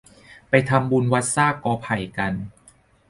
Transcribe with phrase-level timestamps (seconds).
[0.49, 2.33] ไปทำบุญวัดชากกอไผ่กัน